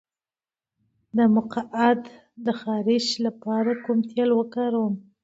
د 1.17 1.17
مقعد 1.35 2.01
د 2.45 2.47
خارش 2.61 3.05
لپاره 3.25 3.71
کوم 3.83 3.99
تېل 4.11 4.29
وکاروم؟ 4.35 4.93